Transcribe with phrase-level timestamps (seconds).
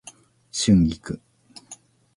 [0.51, 1.19] 春菊